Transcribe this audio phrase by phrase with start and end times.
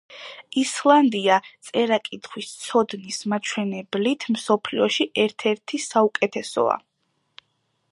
[0.59, 1.35] ისლანდია
[1.67, 6.83] წერა-კითხვის ცოდნის მაჩვენებლით მსოფლიოში ერთ-ერთი საუკეთესოა.